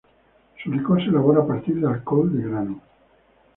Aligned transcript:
Su 0.63 0.71
licor 0.71 0.97
se 0.99 1.09
elabora 1.09 1.41
a 1.43 1.47
partir 1.47 1.79
de 1.79 1.85
alcohol 1.87 2.35
de 2.35 2.49
grano. 2.49 2.81